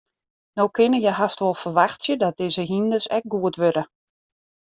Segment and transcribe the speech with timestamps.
[0.55, 3.83] No kinne je hast wol ferwachtsje dat dizze hynders ek goed wurde.